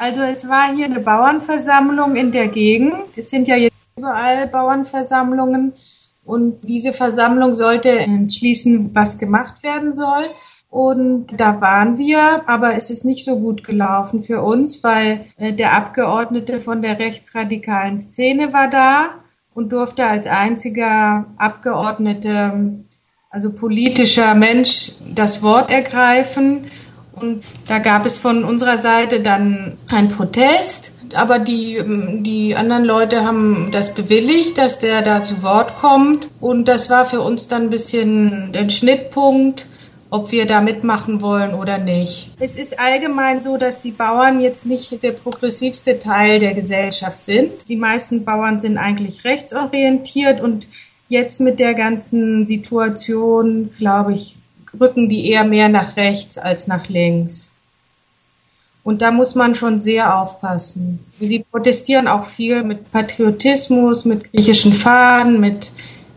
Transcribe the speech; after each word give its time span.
Also 0.00 0.22
es 0.22 0.48
war 0.48 0.74
hier 0.74 0.86
eine 0.86 1.00
Bauernversammlung 1.00 2.16
in 2.16 2.32
der 2.32 2.48
Gegend. 2.48 2.94
Es 3.16 3.28
sind 3.28 3.48
ja 3.48 3.56
jetzt 3.56 3.76
überall 3.98 4.46
Bauernversammlungen. 4.46 5.74
Und 6.24 6.62
diese 6.62 6.94
Versammlung 6.94 7.54
sollte 7.54 7.90
entschließen, 7.90 8.94
was 8.94 9.18
gemacht 9.18 9.62
werden 9.62 9.92
soll. 9.92 10.24
Und 10.70 11.38
da 11.38 11.60
waren 11.60 11.98
wir, 11.98 12.48
aber 12.48 12.76
es 12.76 12.88
ist 12.88 13.04
nicht 13.04 13.26
so 13.26 13.40
gut 13.40 13.62
gelaufen 13.62 14.22
für 14.22 14.40
uns, 14.40 14.82
weil 14.82 15.26
äh, 15.36 15.52
der 15.52 15.74
Abgeordnete 15.74 16.60
von 16.60 16.80
der 16.80 16.98
rechtsradikalen 16.98 17.98
Szene 17.98 18.54
war 18.54 18.70
da 18.70 19.10
und 19.52 19.70
durfte 19.70 20.06
als 20.06 20.26
einziger 20.26 21.26
Abgeordnete, 21.36 22.84
also 23.28 23.52
politischer 23.52 24.34
Mensch, 24.34 24.92
das 25.14 25.42
Wort 25.42 25.70
ergreifen. 25.70 26.70
Und 27.22 27.44
da 27.68 27.78
gab 27.78 28.06
es 28.06 28.18
von 28.18 28.44
unserer 28.44 28.78
Seite 28.78 29.20
dann 29.20 29.76
einen 29.88 30.08
Protest 30.08 30.92
aber 31.14 31.38
die, 31.38 31.82
die 32.22 32.54
anderen 32.54 32.84
Leute 32.84 33.24
haben 33.24 33.70
das 33.72 33.94
bewilligt, 33.94 34.58
dass 34.58 34.78
der 34.78 35.02
da 35.02 35.22
zu 35.22 35.42
Wort 35.42 35.76
kommt. 35.76 36.28
Und 36.40 36.68
das 36.68 36.90
war 36.90 37.06
für 37.06 37.20
uns 37.20 37.48
dann 37.48 37.64
ein 37.64 37.70
bisschen 37.70 38.52
der 38.52 38.68
Schnittpunkt, 38.68 39.66
ob 40.10 40.32
wir 40.32 40.46
da 40.46 40.60
mitmachen 40.60 41.22
wollen 41.22 41.54
oder 41.54 41.78
nicht. 41.78 42.30
Es 42.40 42.56
ist 42.56 42.78
allgemein 42.78 43.42
so, 43.42 43.56
dass 43.56 43.80
die 43.80 43.92
Bauern 43.92 44.40
jetzt 44.40 44.66
nicht 44.66 45.02
der 45.02 45.12
progressivste 45.12 45.98
Teil 45.98 46.40
der 46.40 46.54
Gesellschaft 46.54 47.18
sind. 47.18 47.68
Die 47.68 47.76
meisten 47.76 48.24
Bauern 48.24 48.60
sind 48.60 48.76
eigentlich 48.76 49.24
rechtsorientiert 49.24 50.40
und 50.40 50.66
jetzt 51.08 51.40
mit 51.40 51.58
der 51.58 51.74
ganzen 51.74 52.46
Situation, 52.46 53.70
glaube 53.76 54.14
ich, 54.14 54.36
rücken 54.78 55.08
die 55.08 55.28
eher 55.28 55.44
mehr 55.44 55.68
nach 55.68 55.96
rechts 55.96 56.38
als 56.38 56.66
nach 56.66 56.88
links. 56.88 57.52
Und 58.82 59.02
da 59.02 59.10
muss 59.10 59.34
man 59.34 59.54
schon 59.54 59.78
sehr 59.78 60.18
aufpassen. 60.18 61.00
Sie 61.18 61.44
protestieren 61.50 62.08
auch 62.08 62.24
viel 62.24 62.64
mit 62.64 62.90
Patriotismus, 62.90 64.04
mit 64.04 64.32
griechischen 64.32 64.72
Fahnen, 64.72 65.38
mit 65.40 65.70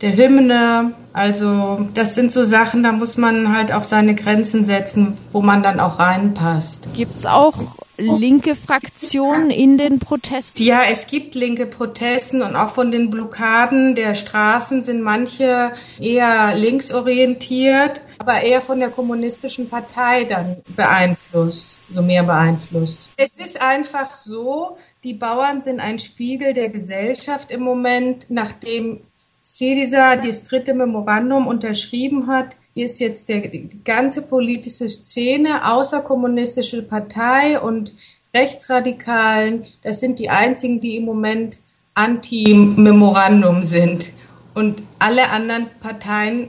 der 0.04 0.18
Hymne. 0.18 0.94
Also 1.14 1.88
das 1.94 2.14
sind 2.14 2.32
so 2.32 2.44
Sachen, 2.44 2.84
da 2.84 2.92
muss 2.92 3.18
man 3.18 3.56
halt 3.56 3.72
auch 3.72 3.84
seine 3.84 4.16
Grenzen 4.16 4.66
setzen, 4.66 5.18
wo 5.32 5.42
man 5.42 5.64
dann 5.64 5.80
auch 5.80 6.00
reinpasst. 6.00 6.88
Gibt's 6.94 7.26
auch 7.26 7.78
linke 7.98 8.56
Fraktionen 8.56 9.50
in 9.52 9.78
den 9.78 10.00
Protesten? 10.00 10.64
Ja, 10.64 10.82
es 10.90 11.08
gibt 11.08 11.36
linke 11.36 11.68
Protesten 11.68 12.42
und 12.42 12.56
auch 12.56 12.72
von 12.72 12.92
den 12.92 13.12
Blockaden 13.12 13.96
der 13.96 14.16
Straßen 14.16 14.84
sind 14.84 15.04
manche 15.04 15.72
eher 16.00 16.56
linksorientiert, 16.56 18.02
aber 18.18 18.42
eher 18.42 18.62
von 18.62 18.80
der 18.80 18.90
kommunistischen 18.90 19.70
Partei 19.70 20.26
dann 20.26 20.58
beeinflusst, 20.76 21.80
so 21.92 22.02
mehr 22.02 22.24
beeinflusst. 22.24 23.10
Es 23.18 23.38
ist 23.38 23.62
einfach 23.62 24.16
so, 24.16 24.78
die 25.04 25.14
Bauern 25.14 25.62
sind 25.62 25.80
ein 25.80 26.00
Spiegel 26.00 26.54
der 26.54 26.70
Gesellschaft 26.70 27.52
im 27.52 27.62
Moment, 27.62 28.26
nachdem 28.30 29.02
Syriza 29.44 30.16
das 30.16 30.44
dritte 30.44 30.74
Memorandum 30.74 31.48
unterschrieben 31.48 32.28
hat, 32.28 32.56
ist 32.76 33.00
jetzt 33.00 33.28
der, 33.30 33.48
die 33.50 33.70
ganze 33.84 34.22
politische 34.22 34.88
Szene, 34.88 35.70
außerkommunistische 35.70 36.82
Partei 36.82 37.60
und 37.60 37.94
Rechtsradikalen, 38.34 39.66
das 39.84 40.00
sind 40.00 40.18
die 40.18 40.30
einzigen, 40.30 40.80
die 40.80 40.96
im 40.96 41.06
Moment 41.06 41.60
anti-Memorandum 41.94 43.64
sind. 43.64 44.10
Und 44.56 44.82
alle 44.98 45.30
anderen 45.30 45.68
Parteien 45.80 46.48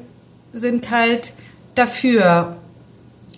sind 0.53 0.91
halt 0.91 1.35
dafür 1.75 2.57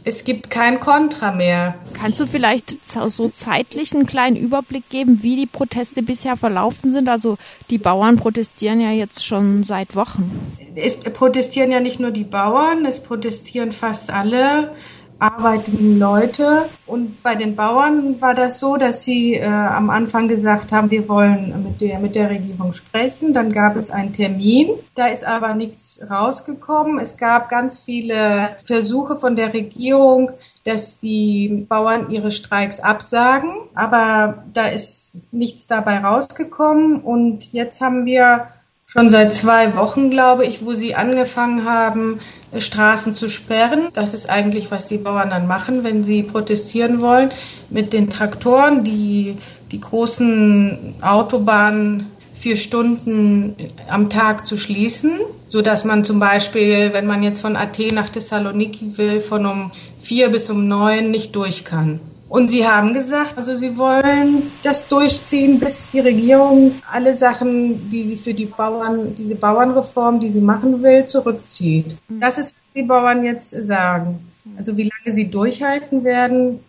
es 0.07 0.23
gibt 0.23 0.51
kein 0.51 0.79
Kontra 0.79 1.33
mehr. 1.33 1.75
Kannst 1.93 2.21
du 2.21 2.29
vielleicht 2.29 2.77
so 2.87 3.29
zeitlich 3.29 3.93
einen 3.93 4.07
kleinen 4.07 4.37
Überblick 4.37 4.89
geben, 4.89 5.19
wie 5.23 5.35
die 5.35 5.47
Proteste 5.47 6.01
bisher 6.01 6.37
verlaufen 6.37 6.93
sind? 6.93 7.09
Also 7.09 7.39
die 7.71 7.79
Bauern 7.79 8.17
protestieren 8.17 8.81
ja 8.81 8.93
jetzt 8.93 9.27
schon 9.27 9.65
seit 9.65 9.97
Wochen. 9.97 10.31
Es 10.77 10.97
protestieren 11.01 11.73
ja 11.73 11.81
nicht 11.81 11.99
nur 11.99 12.13
die 12.13 12.23
Bauern, 12.23 12.85
es 12.87 13.03
protestieren 13.03 13.73
fast 13.73 14.11
alle 14.11 14.77
arbeitenden 15.19 15.99
Leute. 15.99 16.65
Und 16.87 17.23
bei 17.23 17.35
den 17.35 17.57
Bauern 17.57 18.21
war 18.21 18.35
das 18.35 18.61
so, 18.61 18.77
dass 18.77 19.05
sie 19.05 19.35
äh, 19.35 19.47
am 19.47 19.91
Anfang 19.91 20.29
gesagt 20.29 20.73
haben, 20.73 20.91
wir 20.91 21.09
wollen 21.09 21.55
mit 21.65 21.81
der, 21.81 21.99
mit 21.99 22.15
der 22.15 22.31
Regierung 22.31 22.73
sprechen. 22.73 23.33
Dann 23.33 23.53
gab 23.53 23.77
es 23.77 23.91
einen 23.91 24.13
Termin. 24.13 24.69
Da 24.95 25.07
ist 25.07 25.25
aber 25.25 25.55
nichts 25.55 26.01
rausgekommen. 26.09 26.99
Es 26.99 27.17
gab 27.17 27.49
ganz 27.49 27.81
viele 27.81 28.57
Versuche 28.65 29.17
von 29.17 29.37
der 29.37 29.55
Regierung, 29.55 30.33
dass 30.65 30.99
die 30.99 31.67
Bauern 31.69 32.11
ihre 32.11 32.33
Streiks 32.33 32.81
absagen. 32.81 33.51
Aber 33.75 34.45
da 34.53 34.69
ist 34.69 35.19
nichts 35.33 35.67
dabei 35.67 35.99
rausgekommen. 35.99 37.01
Und 37.01 37.53
jetzt 37.53 37.81
haben 37.81 38.05
wir 38.05 38.49
schon 38.97 39.11
seit 39.11 39.35
zwei 39.35 39.77
Wochen, 39.77 40.11
glaube 40.11 40.47
ich, 40.47 40.65
wo 40.65 40.73
sie 40.73 40.95
angefangen 40.95 41.67
haben, 41.67 42.21
Straßen 42.57 43.13
zu 43.13 43.29
sperren. 43.29 43.89
Das 43.93 44.15
ist 44.15 44.31
eigentlich, 44.31 44.71
was 44.71 44.89
die 44.89 44.97
Bauern 44.97 45.29
dann 45.29 45.47
machen, 45.47 45.85
wenn 45.85 46.03
sie 46.03 46.23
protestieren 46.23 47.03
wollen, 47.03 47.31
mit 47.69 47.93
den 47.93 48.09
Traktoren, 48.09 48.85
die 48.85 49.37
die 49.71 49.81
großen 49.81 50.95
Autobahnen 51.03 52.07
vier 52.33 52.57
Stunden 52.57 53.57
am 53.89 54.09
Tag 54.09 54.47
zu 54.47 54.57
schließen, 54.57 55.19
so 55.47 55.61
dass 55.61 55.85
man 55.85 56.05
zum 56.05 56.19
Beispiel, 56.19 56.93
wenn 56.93 57.07
man 57.07 57.23
jetzt 57.23 57.41
von 57.41 57.57
Athen 57.57 57.95
nach 57.95 58.09
Thessaloniki 58.09 58.97
will, 58.97 59.21
von 59.21 59.45
um 59.45 59.73
vier 60.01 60.31
bis 60.31 60.49
um 60.49 60.69
neun 60.69 61.11
nicht 61.11 61.37
durch 61.37 61.65
kann. 61.65 62.01
Und 62.29 62.51
sie 62.51 62.67
haben 62.67 62.93
gesagt, 62.93 63.39
also 63.39 63.55
sie 63.55 63.79
wollen 63.79 64.51
das 64.63 64.89
durchziehen, 64.89 65.61
bis 65.61 65.89
die 65.91 66.01
Regierung 66.01 66.73
alle 66.91 67.15
Sachen, 67.15 67.89
die 67.89 68.03
sie 68.03 68.17
für 68.17 68.35
die 68.35 68.47
Bauern, 68.47 69.15
diese 69.15 69.37
Bauernreform, 69.37 70.19
die 70.19 70.33
sie 70.33 70.41
machen 70.41 70.83
will, 70.83 71.07
zurückzieht. 71.07 71.97
Mhm. 72.09 72.21
Das 72.21 72.39
ist, 72.39 72.57
was 72.57 72.73
die 72.75 72.83
Bauern 72.83 73.25
jetzt 73.25 73.51
sagen. 73.51 74.19
Also 74.59 74.77
wie 74.77 74.91
lange 74.91 75.15
sie 75.15 75.31
durchhalten 75.31 76.03
werden, 76.05 76.61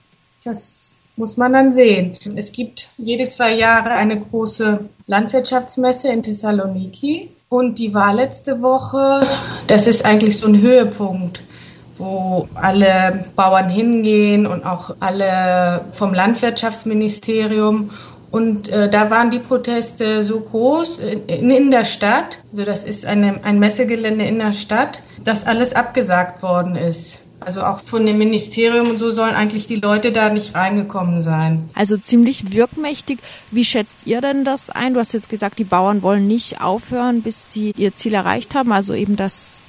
das 0.43 0.93
muss 1.15 1.37
man 1.37 1.53
dann 1.53 1.73
sehen. 1.73 2.17
Es 2.35 2.51
gibt 2.51 2.89
jede 2.97 3.27
zwei 3.27 3.55
Jahre 3.55 3.91
eine 3.91 4.19
große 4.19 4.87
Landwirtschaftsmesse 5.07 6.09
in 6.09 6.21
Thessaloniki. 6.21 7.31
Und 7.49 7.79
die 7.79 7.93
war 7.93 8.13
letzte 8.13 8.61
Woche, 8.61 9.25
das 9.67 9.87
ist 9.87 10.05
eigentlich 10.05 10.37
so 10.37 10.47
ein 10.47 10.61
Höhepunkt 10.61 11.41
wo 11.97 12.47
alle 12.55 13.25
Bauern 13.35 13.69
hingehen 13.69 14.45
und 14.45 14.65
auch 14.65 14.95
alle 14.99 15.85
vom 15.91 16.13
Landwirtschaftsministerium. 16.13 17.89
Und 18.29 18.67
äh, 18.67 18.89
da 18.89 19.09
waren 19.09 19.29
die 19.29 19.39
Proteste 19.39 20.23
so 20.23 20.41
groß 20.41 20.99
in, 21.27 21.49
in 21.49 21.71
der 21.71 21.85
Stadt, 21.85 22.39
also 22.51 22.65
das 22.65 22.83
ist 22.83 23.05
eine, 23.05 23.43
ein 23.43 23.57
Messegelände 23.57 24.25
in 24.25 24.39
der 24.39 24.53
Stadt, 24.53 25.01
dass 25.23 25.45
alles 25.45 25.73
abgesagt 25.73 26.43
worden 26.43 26.75
ist. 26.75 27.23
Also 27.39 27.63
auch 27.63 27.81
von 27.81 28.05
dem 28.05 28.17
Ministerium 28.17 28.89
und 28.89 28.99
so 28.99 29.11
sollen 29.11 29.35
eigentlich 29.35 29.67
die 29.67 29.77
Leute 29.77 30.11
da 30.11 30.29
nicht 30.29 30.55
reingekommen 30.55 31.21
sein. 31.21 31.69
Also 31.75 31.95
ziemlich 31.95 32.51
wirkmächtig. 32.51 33.19
Wie 33.51 33.63
schätzt 33.63 33.99
ihr 34.05 34.19
denn 34.19 34.43
das 34.43 34.69
ein? 34.69 34.93
Du 34.93 34.99
hast 34.99 35.13
jetzt 35.13 35.29
gesagt, 35.29 35.57
die 35.57 35.63
Bauern 35.63 36.01
wollen 36.01 36.27
nicht 36.27 36.61
aufhören, 36.61 37.21
bis 37.21 37.53
sie 37.53 37.71
ihr 37.77 37.95
Ziel 37.95 38.15
erreicht 38.15 38.55
haben, 38.55 38.73
also 38.73 38.93
eben 38.93 39.15
das 39.15 39.61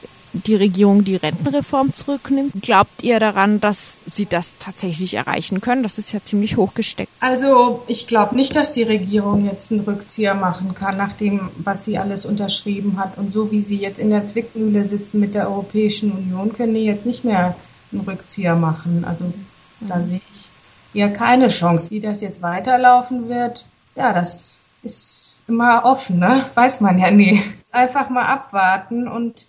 die 0.47 0.55
Regierung 0.55 1.05
die 1.05 1.17
Rentenreform 1.17 1.93
zurücknimmt. 1.93 2.53
Glaubt 2.63 3.03
ihr 3.03 3.21
daran, 3.21 3.61
dass 3.61 4.01
sie 4.07 4.27
das 4.27 4.57
tatsächlich 4.59 5.15
erreichen 5.15 5.61
können? 5.61 5.83
Das 5.83 5.99
ist 5.99 6.13
ja 6.13 6.23
ziemlich 6.23 6.57
hochgesteckt. 6.57 7.11
Also 7.21 7.83
ich 7.87 8.07
glaube 8.07 8.35
nicht, 8.35 8.55
dass 8.57 8.73
die 8.73 8.83
Regierung 8.83 9.45
jetzt 9.45 9.71
einen 9.71 9.81
Rückzieher 9.81 10.35
machen 10.35 10.75
kann, 10.75 10.97
nach 10.97 11.13
dem, 11.13 11.51
was 11.57 11.85
sie 11.85 11.99
alles 11.99 12.25
unterschrieben 12.27 12.99
hat. 12.99 13.19
Und 13.19 13.33
so 13.33 13.51
wie 13.51 13.63
sie 13.63 13.77
jetzt 13.77 13.99
in 13.99 14.11
der 14.11 14.27
Zwickmühle 14.27 14.85
sitzen 14.85 15.21
mit 15.21 15.35
der 15.35 15.49
Europäischen 15.49 16.13
Union, 16.13 16.53
können 16.53 16.75
die 16.75 16.85
jetzt 16.85 17.07
nicht 17.07 17.25
mehr 17.25 17.57
einen 17.93 18.03
Rückzieher 18.03 18.55
machen. 18.55 19.05
Also 19.05 19.25
mhm. 19.25 19.89
da 19.89 20.07
sehe 20.07 20.21
ich 20.35 20.99
eher 20.99 21.13
keine 21.13 21.49
Chance. 21.49 21.91
Wie 21.91 22.01
das 22.01 22.21
jetzt 22.21 22.43
weiterlaufen 22.43 23.29
wird, 23.29 23.67
ja, 23.95 24.13
das 24.13 24.65
ist 24.83 25.39
immer 25.49 25.85
offen, 25.85 26.19
ne? 26.19 26.47
Weiß 26.55 26.81
man 26.81 26.99
ja 26.99 27.11
nie. 27.11 27.43
Einfach 27.73 28.11
mal 28.11 28.27
abwarten 28.27 29.09
und 29.09 29.49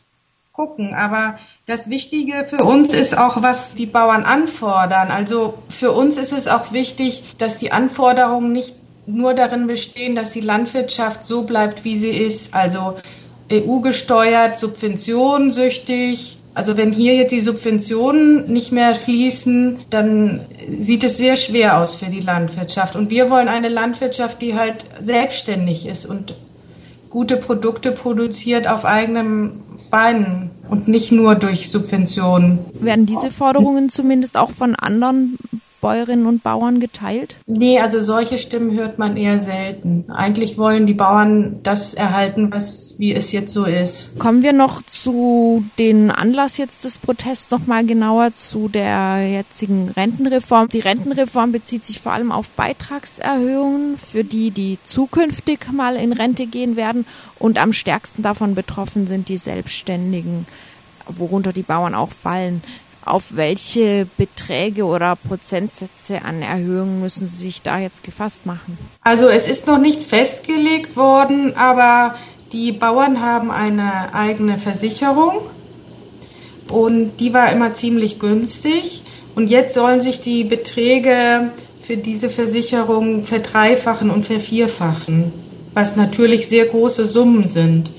gucken. 0.60 0.94
Aber 0.94 1.38
das 1.68 1.90
Wichtige 1.90 2.46
für 2.46 2.66
uns 2.66 2.94
ist 2.94 3.18
auch, 3.18 3.42
was 3.42 3.76
die 3.76 3.86
Bauern 3.86 4.26
anfordern. 4.26 5.10
Also 5.10 5.54
für 5.70 5.94
uns 5.94 6.18
ist 6.18 6.34
es 6.34 6.50
auch 6.50 6.74
wichtig, 6.74 7.24
dass 7.38 7.58
die 7.58 7.72
Anforderungen 7.72 8.52
nicht 8.52 8.76
nur 9.06 9.34
darin 9.34 9.68
bestehen, 9.68 10.16
dass 10.16 10.32
die 10.32 10.42
Landwirtschaft 10.42 11.24
so 11.24 11.44
bleibt, 11.44 11.86
wie 11.86 11.96
sie 11.96 12.10
ist. 12.10 12.54
Also 12.54 12.96
EU-gesteuert, 13.50 14.60
subventionsüchtig. 14.60 16.38
Also 16.54 16.76
wenn 16.76 16.92
hier 16.92 17.16
jetzt 17.16 17.32
die 17.32 17.40
Subventionen 17.40 18.52
nicht 18.52 18.74
mehr 18.74 18.96
fließen, 18.96 19.78
dann 19.90 20.42
sieht 20.78 21.06
es 21.06 21.16
sehr 21.16 21.38
schwer 21.38 21.78
aus 21.78 21.96
für 21.96 22.08
die 22.08 22.20
Landwirtschaft. 22.20 22.98
Und 22.98 23.10
wir 23.10 23.30
wollen 23.30 23.48
eine 23.48 23.70
Landwirtschaft, 23.70 24.42
die 24.42 24.56
halt 24.56 24.84
selbstständig 25.02 25.86
ist 25.86 26.06
und 26.06 26.36
gute 27.10 27.38
Produkte 27.38 27.94
produziert 27.94 28.68
auf 28.68 28.84
eigenem 28.84 29.64
Beinen 29.90 30.52
und 30.70 30.88
nicht 30.88 31.12
nur 31.12 31.36
durch 31.36 31.70
Subventionen. 31.70 32.60
Werden 32.74 33.06
diese 33.06 33.32
Forderungen 33.32 33.90
zumindest 33.90 34.38
auch 34.38 34.52
von 34.52 34.76
anderen 34.76 35.38
Bäuerinnen 35.82 36.26
und 36.26 36.44
Bauern 36.44 36.80
geteilt? 36.80 37.36
Nee, 37.46 37.80
also 37.80 38.00
solche 38.00 38.38
Stimmen 38.38 38.78
hört 38.78 39.00
man 39.00 39.18
eher 39.18 39.40
selten. 39.40 40.06
Eigentlich 40.10 40.58
wollen 40.58 40.88
die 40.88 40.94
Bauern 40.94 41.60
das 41.64 41.94
erhalten, 41.94 42.52
was 42.52 42.96
wie 42.98 43.14
es 43.14 43.32
jetzt 43.32 43.54
so 43.54 43.66
ist. 43.66 44.18
Kommen 44.20 44.44
wir 44.44 44.54
noch 44.54 44.82
zu 44.84 45.64
den 45.78 46.12
Anlass 46.12 46.58
jetzt 46.58 46.84
des 46.84 46.98
Protests 46.98 47.52
noch 47.52 47.68
mal 47.68 47.86
genauer 47.86 48.36
zu 48.36 48.68
der 48.68 49.28
jetzigen 49.28 49.90
Rentenreform. 49.90 50.68
Die 50.70 50.80
Rentenreform 50.80 51.52
bezieht 51.52 51.86
sich 51.86 52.00
vor 52.00 52.12
allem 52.12 52.32
auf 52.32 52.50
Beitragserhöhungen 52.50 53.98
für 53.98 54.24
die, 54.24 54.52
die 54.52 54.78
zukünftig 54.84 55.72
mal 55.72 55.96
in 55.96 56.14
Rente 56.14 56.46
gehen 56.46 56.76
werden 56.76 57.06
und 57.38 57.58
am 57.58 57.74
stärksten 57.74 58.22
davon 58.22 58.56
betroffen 58.56 59.08
sind 59.08 59.30
die 59.30 59.38
Selbstständigen, 59.38 60.46
worunter 61.08 61.54
die 61.54 61.64
Bauern 61.64 61.96
auch 61.96 62.12
fallen 62.12 62.62
auf 63.06 63.36
welche 63.36 64.08
Beträge 64.18 64.86
oder 64.86 65.16
Prozentsätze 65.16 66.24
an 66.24 66.42
Erhöhungen 66.42 67.02
müssen 67.02 67.28
Sie 67.28 67.46
sich 67.46 67.62
da 67.62 67.80
jetzt 67.80 68.04
gefasst 68.04 68.46
machen? 68.46 68.78
Also 69.04 69.28
es 69.28 69.48
ist 69.48 69.68
noch 69.68 69.80
nichts 69.80 70.08
festgelegt 70.08 70.96
worden, 70.96 71.56
aber 71.56 72.16
die 72.52 72.72
Bauern 72.72 73.22
haben 73.22 73.52
eine 73.52 74.14
eigene 74.14 74.60
Versicherung 74.60 75.50
und 76.72 77.18
die 77.20 77.34
war 77.34 77.52
immer 77.52 77.74
ziemlich 77.74 78.20
günstig. 78.20 79.04
Und 79.36 79.50
jetzt 79.50 79.74
sollen 79.74 80.02
sich 80.02 80.20
die 80.20 80.44
Beträge 80.44 81.52
für 81.82 81.98
diese 81.98 82.30
Versicherung 82.30 83.26
verdreifachen 83.26 84.12
und 84.12 84.26
vervierfachen, 84.26 85.34
was 85.74 85.96
natürlich 85.96 86.48
sehr 86.48 86.66
große 86.66 87.06
Summen 87.06 87.48
sind. 87.48 87.92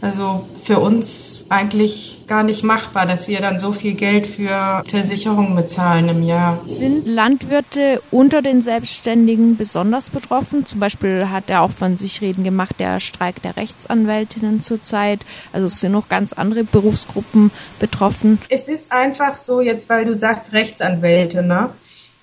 Also 0.00 0.46
für 0.64 0.78
uns 0.78 1.44
eigentlich 1.48 2.22
gar 2.26 2.42
nicht 2.42 2.62
machbar, 2.62 3.06
dass 3.06 3.28
wir 3.28 3.40
dann 3.40 3.58
so 3.58 3.72
viel 3.72 3.94
Geld 3.94 4.26
für 4.26 4.82
Versicherungen 4.88 5.54
bezahlen 5.54 6.08
im 6.08 6.22
Jahr. 6.22 6.62
Sind 6.66 7.06
Landwirte 7.06 8.00
unter 8.10 8.40
den 8.40 8.62
Selbstständigen 8.62 9.56
besonders 9.56 10.10
betroffen? 10.10 10.64
Zum 10.64 10.80
Beispiel 10.80 11.28
hat 11.28 11.50
er 11.50 11.62
auch 11.62 11.70
von 11.70 11.98
sich 11.98 12.20
reden 12.20 12.44
gemacht, 12.44 12.76
der 12.78 13.00
Streik 13.00 13.42
der 13.42 13.56
Rechtsanwältinnen 13.56 14.62
zurzeit. 14.62 15.20
Also 15.52 15.66
es 15.66 15.80
sind 15.80 15.92
noch 15.92 16.08
ganz 16.08 16.32
andere 16.32 16.64
Berufsgruppen 16.64 17.50
betroffen. 17.78 18.38
Es 18.48 18.68
ist 18.68 18.92
einfach 18.92 19.36
so, 19.36 19.60
jetzt 19.60 19.88
weil 19.88 20.06
du 20.06 20.16
sagst 20.16 20.52
Rechtsanwälte, 20.52 21.42
ne? 21.42 21.70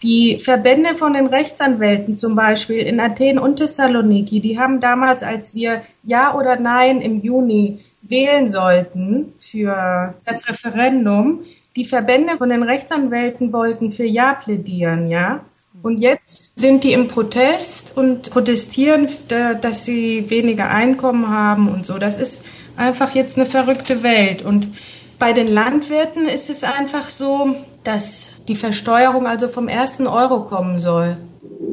Die 0.04 0.40
Verbände 0.40 0.96
von 0.96 1.14
den 1.14 1.28
Rechtsanwälten 1.28 2.18
zum 2.18 2.36
Beispiel 2.36 2.80
in 2.80 3.00
Athen 3.00 3.40
und 3.40 3.56
Thessaloniki, 3.56 4.40
die 4.40 4.60
haben 4.60 4.80
damals, 4.80 5.24
als 5.24 5.56
wir 5.56 5.82
Ja 6.04 6.36
oder 6.36 6.60
Nein 6.60 7.02
im 7.02 7.22
Juni 7.22 7.80
wählen 8.04 8.50
sollten 8.50 9.34
für 9.40 10.14
das 10.24 10.48
Referendum, 10.48 11.42
die 11.76 11.86
Verbände 11.86 12.38
von 12.38 12.50
den 12.50 12.64
Rechtsanwälten 12.64 13.52
wollten 13.52 13.92
für 13.92 14.06
Ja 14.06 14.34
plädieren, 14.34 15.10
ja. 15.10 15.42
Und 15.84 16.00
jetzt 16.00 16.60
sind 16.60 16.84
die 16.84 16.94
im 16.94 17.08
Protest 17.08 17.96
und 17.96 18.32
protestieren, 18.32 19.08
dass 19.62 19.86
sie 19.86 20.30
weniger 20.30 20.70
Einkommen 20.70 21.30
haben 21.30 21.70
und 21.70 21.86
so. 21.86 21.98
Das 22.00 22.18
ist 22.18 22.46
einfach 22.76 23.14
jetzt 23.14 23.38
eine 23.38 23.46
verrückte 23.46 24.02
Welt. 24.02 24.42
Und 24.42 24.70
bei 25.20 25.34
den 25.34 25.48
Landwirten 25.48 26.28
ist 26.28 26.50
es 26.50 26.64
einfach 26.64 27.10
so, 27.10 27.56
dass 27.88 28.32
die 28.50 28.56
Versteuerung 28.56 29.28
also 29.28 29.48
vom 29.48 29.70
ersten 29.70 30.08
Euro 30.08 30.44
kommen 30.44 30.78
soll. 30.78 31.18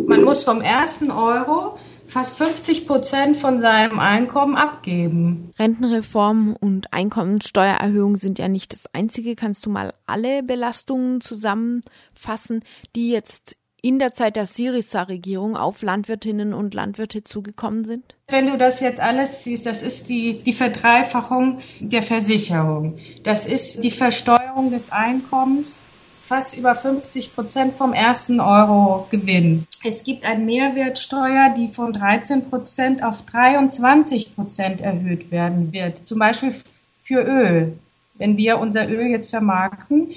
Man 0.06 0.22
muss 0.22 0.44
vom 0.44 0.60
ersten 0.60 1.10
Euro 1.10 1.76
fast 2.06 2.38
50 2.38 2.86
Prozent 2.86 3.36
von 3.36 3.58
seinem 3.58 3.98
Einkommen 3.98 4.54
abgeben. 4.54 5.52
Rentenreform 5.58 6.54
und 6.54 6.92
Einkommensteuererhöhung 6.92 8.14
sind 8.14 8.38
ja 8.38 8.46
nicht 8.46 8.72
das 8.72 8.86
einzige. 8.94 9.34
Kannst 9.34 9.66
du 9.66 9.70
mal 9.70 9.92
alle 10.06 10.44
Belastungen 10.44 11.20
zusammenfassen, 11.20 12.62
die 12.94 13.10
jetzt 13.10 13.56
in 13.82 13.98
der 13.98 14.14
Zeit 14.14 14.36
der 14.36 14.46
Syriza-Regierung 14.46 15.56
auf 15.56 15.82
Landwirtinnen 15.82 16.54
und 16.54 16.74
Landwirte 16.74 17.24
zugekommen 17.24 17.84
sind? 17.84 18.14
Wenn 18.28 18.46
du 18.46 18.56
das 18.56 18.78
jetzt 18.78 19.00
alles 19.00 19.42
siehst, 19.42 19.66
das 19.66 19.82
ist 19.82 20.08
die, 20.08 20.34
die 20.34 20.52
Verdreifachung 20.52 21.58
der 21.80 22.04
Versicherung. 22.04 22.98
Das 23.24 23.46
ist 23.46 23.82
die 23.82 23.90
Versteuerung 23.90 24.70
des 24.70 24.92
Einkommens 24.92 25.82
fast 26.26 26.56
über 26.56 26.74
50 26.74 27.34
Prozent 27.34 27.74
vom 27.74 27.92
ersten 27.92 28.40
Euro 28.40 29.06
Gewinn. 29.10 29.66
Es 29.84 30.04
gibt 30.04 30.24
eine 30.24 30.42
Mehrwertsteuer, 30.42 31.54
die 31.56 31.68
von 31.68 31.92
13 31.92 32.48
Prozent 32.48 33.02
auf 33.02 33.22
23 33.30 34.34
Prozent 34.34 34.80
erhöht 34.80 35.30
werden 35.30 35.72
wird. 35.72 36.06
Zum 36.06 36.18
Beispiel 36.18 36.54
für 37.02 37.20
Öl. 37.22 37.78
Wenn 38.14 38.36
wir 38.36 38.58
unser 38.58 38.88
Öl 38.88 39.08
jetzt 39.08 39.30
vermarkten, 39.30 40.12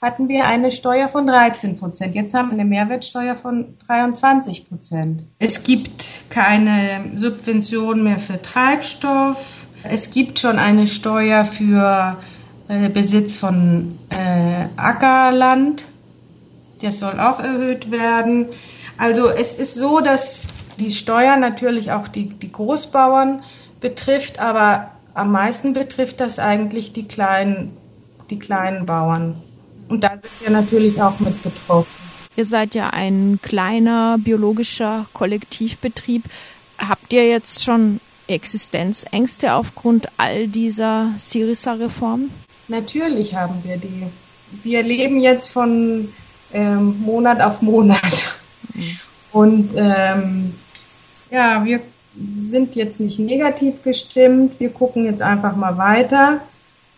hatten 0.00 0.28
wir 0.28 0.46
eine 0.46 0.70
Steuer 0.70 1.08
von 1.08 1.26
13 1.26 1.78
Prozent. 1.78 2.14
Jetzt 2.14 2.32
haben 2.32 2.48
wir 2.48 2.54
eine 2.54 2.64
Mehrwertsteuer 2.64 3.34
von 3.34 3.74
23 3.86 4.68
Prozent. 4.68 5.24
Es 5.38 5.62
gibt 5.62 6.30
keine 6.30 7.10
Subvention 7.16 8.02
mehr 8.02 8.18
für 8.18 8.40
Treibstoff. 8.40 9.66
Es 9.82 10.10
gibt 10.10 10.38
schon 10.38 10.58
eine 10.58 10.86
Steuer 10.86 11.44
für 11.44 12.18
äh, 12.70 12.88
Besitz 12.88 13.34
von 13.34 13.98
äh, 14.10 14.66
Ackerland. 14.76 15.86
Das 16.80 17.00
soll 17.00 17.18
auch 17.18 17.40
erhöht 17.40 17.90
werden. 17.90 18.46
Also 18.96 19.28
es 19.28 19.56
ist 19.56 19.74
so, 19.74 19.98
dass 19.98 20.46
die 20.78 20.90
Steuer 20.90 21.36
natürlich 21.36 21.90
auch 21.90 22.06
die, 22.06 22.26
die 22.26 22.52
Großbauern 22.52 23.42
betrifft, 23.80 24.38
aber 24.38 24.92
am 25.14 25.32
meisten 25.32 25.72
betrifft 25.72 26.20
das 26.20 26.38
eigentlich 26.38 26.92
die 26.92 27.08
kleinen, 27.08 27.76
die 28.30 28.38
kleinen 28.38 28.86
Bauern. 28.86 29.42
Und 29.88 30.04
da 30.04 30.10
sind 30.10 30.40
wir 30.40 30.50
natürlich 30.50 31.02
auch 31.02 31.18
mit 31.18 31.42
betroffen. 31.42 31.90
Ihr 32.36 32.46
seid 32.46 32.76
ja 32.76 32.90
ein 32.90 33.40
kleiner 33.42 34.16
biologischer 34.18 35.06
Kollektivbetrieb. 35.12 36.22
Habt 36.78 37.12
ihr 37.12 37.28
jetzt 37.28 37.64
schon 37.64 38.00
Existenzängste 38.28 39.54
aufgrund 39.54 40.06
all 40.18 40.46
dieser 40.46 41.10
Syriza-Reformen? 41.18 42.30
Natürlich 42.70 43.34
haben 43.34 43.64
wir 43.64 43.76
die. 43.78 44.06
Wir 44.62 44.84
leben 44.84 45.20
jetzt 45.20 45.48
von 45.48 46.08
ähm, 46.52 47.00
Monat 47.00 47.40
auf 47.40 47.62
Monat. 47.62 48.36
Und 49.32 49.70
ähm, 49.76 50.54
ja, 51.32 51.64
wir 51.64 51.80
sind 52.38 52.76
jetzt 52.76 53.00
nicht 53.00 53.18
negativ 53.18 53.82
gestimmt. 53.82 54.60
Wir 54.60 54.70
gucken 54.70 55.04
jetzt 55.04 55.20
einfach 55.20 55.56
mal 55.56 55.78
weiter. 55.78 56.40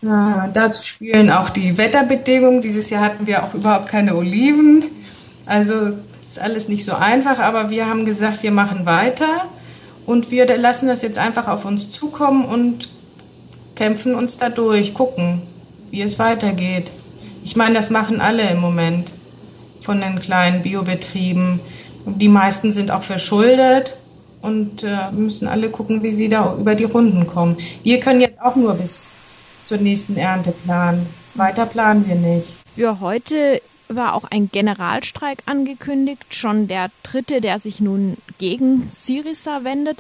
Äh, 0.03 0.51
dazu 0.53 0.83
spielen 0.83 1.31
auch 1.31 1.49
die 1.49 1.79
Wetterbedingungen. 1.79 2.61
Dieses 2.61 2.91
Jahr 2.91 3.03
hatten 3.03 3.27
wir 3.27 3.43
auch 3.43 3.55
überhaupt 3.55 3.89
keine 3.89 4.15
Oliven. 4.15 4.85
Also 5.47 5.93
ist 6.29 6.39
alles 6.39 6.69
nicht 6.69 6.85
so 6.85 6.93
einfach, 6.93 7.39
aber 7.39 7.71
wir 7.71 7.87
haben 7.87 8.05
gesagt, 8.05 8.43
wir 8.43 8.53
machen 8.53 8.85
weiter 8.85 9.49
und 10.05 10.31
wir 10.31 10.47
lassen 10.57 10.87
das 10.87 11.01
jetzt 11.01 11.19
einfach 11.19 11.49
auf 11.49 11.65
uns 11.65 11.89
zukommen 11.89 12.45
und 12.45 12.91
kämpfen 13.75 14.15
uns 14.15 14.37
da 14.37 14.51
durch, 14.51 14.93
gucken 14.93 15.43
wie 15.93 16.03
es 16.03 16.19
weitergeht. 16.19 16.91
Ich 17.45 17.55
meine, 17.55 17.75
das 17.75 17.91
machen 17.91 18.21
alle 18.21 18.49
im 18.51 18.59
Moment 18.59 19.13
von 19.81 20.01
den 20.01 20.19
kleinen 20.19 20.63
Biobetrieben. 20.63 21.61
Die 22.07 22.29
meisten 22.29 22.73
sind 22.73 22.91
auch 22.91 23.03
verschuldet 23.03 23.99
und 24.41 24.83
äh, 24.83 25.13
müssen 25.13 25.47
alle 25.47 25.71
gucken, 25.71 26.03
wie 26.03 26.11
sie 26.11 26.29
da 26.29 26.57
über 26.57 26.75
die 26.75 26.85
Runden 26.85 27.27
kommen. 27.27 27.59
Wir 27.83 28.01
können 28.01 28.21
jetzt 28.21 28.41
auch 28.41 28.57
nur 28.57 28.75
bis 28.75 29.13
zur 29.65 29.79
nächsten 29.79 30.17
Ernte 30.17 30.53
planen. 30.65 31.07
Weiter 31.35 31.67
planen 31.67 32.09
wir 32.09 32.17
nicht. 32.17 32.49
Für 32.75 33.01
heute 33.01 33.61
war 33.89 34.15
auch 34.15 34.25
ein 34.25 34.49
Generalstreik 34.51 35.41
angekündigt, 35.45 36.35
schon 36.35 36.69
der 36.69 36.91
dritte, 37.03 37.43
der 37.43 37.59
sich 37.59 37.81
nun 37.81 38.17
gegen 38.39 38.89
Syriza 38.91 39.65
wendet. 39.65 39.99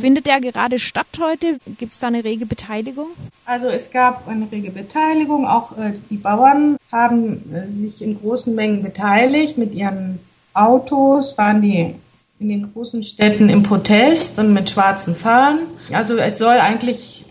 Findet 0.00 0.26
der 0.26 0.40
gerade 0.40 0.78
statt 0.78 1.06
heute? 1.20 1.58
Gibt 1.78 1.92
es 1.92 1.98
da 1.98 2.06
eine 2.06 2.24
rege 2.24 2.46
Beteiligung? 2.46 3.08
Also 3.44 3.66
es 3.66 3.90
gab 3.90 4.26
eine 4.26 4.50
rege 4.50 4.70
Beteiligung. 4.70 5.46
Auch 5.46 5.76
äh, 5.76 5.92
die 6.10 6.16
Bauern 6.16 6.76
haben 6.90 7.42
äh, 7.54 7.70
sich 7.72 8.02
in 8.02 8.18
großen 8.18 8.54
Mengen 8.54 8.82
beteiligt. 8.82 9.58
Mit 9.58 9.74
ihren 9.74 10.18
Autos 10.54 11.36
waren 11.36 11.60
die 11.60 11.94
in 12.38 12.48
den 12.48 12.72
großen 12.72 13.02
Städten 13.02 13.48
im 13.48 13.62
Protest 13.62 14.38
und 14.38 14.52
mit 14.52 14.70
schwarzen 14.70 15.14
Fahnen. 15.14 15.66
Also 15.92 16.16
es 16.16 16.38
soll 16.38 16.56
eigentlich 16.58 17.26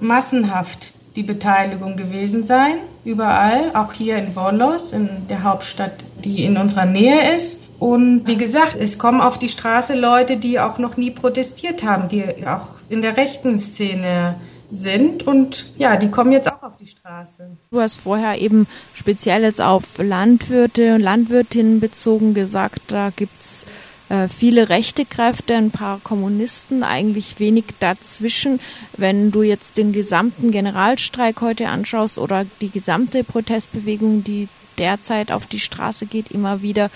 massenhaft 0.00 0.94
die 1.16 1.22
Beteiligung 1.22 1.96
gewesen 1.96 2.44
sein, 2.44 2.74
überall, 3.04 3.74
auch 3.74 3.94
hier 3.94 4.18
in 4.18 4.34
Volos, 4.34 4.92
in 4.92 5.26
der 5.28 5.42
Hauptstadt, 5.42 6.04
die 6.24 6.44
in 6.44 6.58
unserer 6.58 6.84
Nähe 6.84 7.34
ist. 7.34 7.58
Und 7.78 8.26
wie 8.26 8.36
gesagt, 8.36 8.76
es 8.78 8.98
kommen 8.98 9.20
auf 9.20 9.38
die 9.38 9.48
Straße 9.48 9.98
Leute, 9.98 10.36
die 10.38 10.58
auch 10.58 10.78
noch 10.78 10.96
nie 10.96 11.10
protestiert 11.10 11.82
haben, 11.82 12.08
die 12.08 12.24
auch 12.46 12.76
in 12.88 13.02
der 13.02 13.16
rechten 13.16 13.58
Szene 13.58 14.36
sind 14.70 15.26
und 15.26 15.66
ja, 15.76 15.96
die 15.96 16.10
kommen 16.10 16.32
jetzt 16.32 16.50
auch 16.50 16.62
auf 16.62 16.76
die 16.76 16.86
Straße. 16.86 17.56
Du 17.70 17.80
hast 17.80 18.00
vorher 18.00 18.40
eben 18.40 18.66
speziell 18.94 19.42
jetzt 19.42 19.60
auf 19.60 19.84
Landwirte 19.98 20.94
und 20.94 21.02
Landwirtinnen 21.02 21.78
bezogen 21.80 22.34
gesagt, 22.34 22.80
da 22.88 23.10
gibt's 23.14 23.66
äh, 24.08 24.28
viele 24.28 24.68
rechte 24.68 25.04
Kräfte, 25.04 25.54
ein 25.54 25.70
paar 25.70 26.00
Kommunisten, 26.02 26.82
eigentlich 26.82 27.38
wenig 27.38 27.64
dazwischen. 27.80 28.60
Wenn 28.96 29.30
du 29.30 29.42
jetzt 29.42 29.76
den 29.76 29.92
gesamten 29.92 30.50
Generalstreik 30.50 31.40
heute 31.40 31.68
anschaust 31.68 32.18
oder 32.18 32.44
die 32.60 32.70
gesamte 32.70 33.24
Protestbewegung, 33.24 34.24
die 34.24 34.48
derzeit 34.78 35.32
auf 35.32 35.46
die 35.46 35.60
Straße 35.60 36.06
geht, 36.06 36.30
immer 36.30 36.62
wieder. 36.62 36.90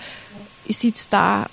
Sieht 0.73 0.95
es 0.95 1.09
da 1.09 1.47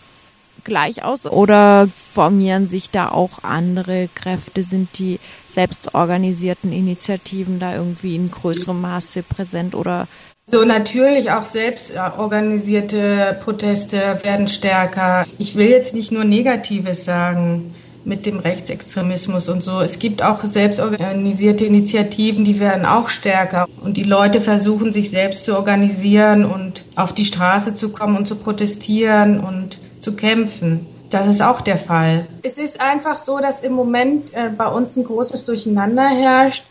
gleich 0.65 1.03
aus 1.03 1.27
oder 1.27 1.89
formieren 2.13 2.69
sich 2.69 2.91
da 2.91 3.09
auch 3.09 3.43
andere 3.43 4.09
Kräfte? 4.15 4.63
Sind 4.63 4.99
die 4.99 5.19
selbstorganisierten 5.49 6.73
Initiativen 6.73 7.59
da 7.59 7.75
irgendwie 7.75 8.17
in 8.17 8.31
größerem 8.31 8.81
Maße 8.81 9.23
präsent 9.23 9.75
oder 9.75 10.07
so 10.51 10.65
natürlich 10.65 11.31
auch 11.31 11.45
selbst 11.45 11.93
organisierte 11.95 13.39
Proteste 13.45 14.19
werden 14.23 14.49
stärker. 14.49 15.27
Ich 15.37 15.57
will 15.57 15.69
jetzt 15.69 15.95
nicht 15.95 16.11
nur 16.11 16.25
Negatives 16.25 17.05
sagen 17.05 17.75
mit 18.09 18.27
dem 18.27 18.39
Rechtsextremismus 18.39 19.49
und 19.49 19.63
so. 19.63 19.81
Es 19.81 19.99
gibt 19.99 20.23
auch 20.23 20.43
selbstorganisierte 20.43 21.65
Initiativen, 21.65 22.45
die 22.45 22.59
werden 22.59 22.87
auch 22.87 23.09
stärker. 23.09 23.69
Und 23.83 23.97
die 23.97 24.03
Leute 24.03 24.41
versuchen 24.41 24.93
sich 24.93 25.11
selbst 25.11 25.45
zu 25.45 25.55
organisieren 25.55 26.45
und 26.45 26.85
auf 26.97 27.13
die 27.13 27.27
Straße 27.27 27.75
zu 27.75 27.91
kommen 27.91 28.17
und 28.17 28.27
zu 28.27 28.37
protestieren 28.37 29.41
und 29.41 29.79
zu 30.01 30.17
kämpfen. 30.17 30.87
Das 31.11 31.27
ist 31.27 31.41
auch 31.41 31.61
der 31.61 31.79
Fall. 31.79 32.27
Es 32.43 32.59
ist 32.59 32.81
einfach 32.81 33.17
so, 33.17 33.39
dass 33.39 33.61
im 33.61 33.73
Moment 33.73 34.35
äh, 34.35 34.51
bei 34.57 34.67
uns 34.67 34.97
ein 34.97 35.05
großes 35.05 35.45
Durcheinander 35.45 36.09
herrscht. 36.09 36.65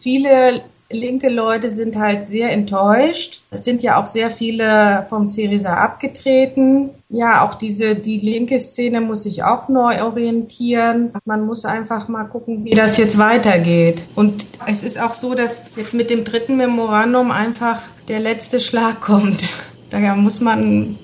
Viele 0.00 0.62
linke 0.90 1.28
Leute 1.28 1.70
sind 1.70 1.96
halt 1.96 2.24
sehr 2.24 2.50
enttäuscht. 2.50 3.40
Es 3.50 3.64
sind 3.64 3.82
ja 3.82 4.00
auch 4.00 4.06
sehr 4.06 4.30
viele 4.30 5.06
vom 5.08 5.26
Syriza 5.26 5.74
abgetreten. 5.74 6.90
Ja, 7.10 7.46
auch 7.46 7.54
diese, 7.54 7.94
die 7.94 8.18
linke 8.18 8.58
Szene 8.58 9.00
muss 9.00 9.24
sich 9.24 9.42
auch 9.42 9.68
neu 9.68 10.02
orientieren. 10.02 11.12
Man 11.24 11.46
muss 11.46 11.64
einfach 11.64 12.08
mal 12.08 12.24
gucken, 12.24 12.64
wie 12.64 12.70
das 12.70 12.96
jetzt 12.96 13.18
weitergeht. 13.18 14.02
Und 14.14 14.46
es 14.66 14.82
ist 14.82 15.00
auch 15.00 15.14
so, 15.14 15.34
dass 15.34 15.64
jetzt 15.76 15.94
mit 15.94 16.10
dem 16.10 16.24
dritten 16.24 16.56
Memorandum 16.56 17.30
einfach 17.30 17.82
der 18.08 18.20
letzte 18.20 18.60
Schlag 18.60 19.00
kommt. 19.00 19.54
Daher 19.90 20.16
muss 20.16 20.40
man 20.40 20.98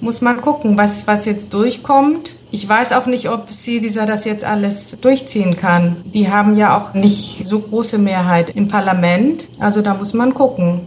muss 0.00 0.22
man 0.22 0.40
gucken, 0.40 0.76
was, 0.76 1.06
was 1.06 1.26
jetzt 1.26 1.52
durchkommt. 1.52 2.34
Ich 2.52 2.68
weiß 2.68 2.92
auch 2.92 3.06
nicht, 3.06 3.28
ob 3.30 3.52
Syriza 3.52 4.06
das 4.06 4.24
jetzt 4.24 4.44
alles 4.44 4.96
durchziehen 5.00 5.56
kann. 5.56 5.96
Die 6.04 6.30
haben 6.30 6.56
ja 6.56 6.76
auch 6.76 6.94
nicht 6.94 7.44
so 7.44 7.60
große 7.60 7.98
Mehrheit 7.98 8.50
im 8.50 8.68
Parlament. 8.68 9.48
Also 9.60 9.82
da 9.82 9.94
muss 9.94 10.14
man 10.14 10.34
gucken. 10.34 10.80